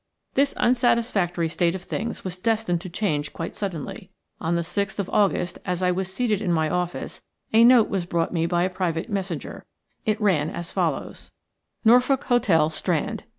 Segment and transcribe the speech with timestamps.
[0.33, 4.09] This unsatisfactory state of things was destined to change quite suddenly.
[4.39, 7.21] On the 6th of August, as I was seated in my office,
[7.53, 9.63] a note was brought me by a private messenger.
[10.03, 11.31] It ran as follows:–
[11.85, 13.25] "Norfolk Hotel, Strand.